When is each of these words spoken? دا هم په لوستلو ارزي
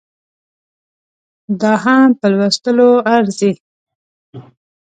دا 1.61 1.71
هم 1.83 2.09
په 2.19 2.27
لوستلو 2.33 2.89
ارزي 3.15 3.51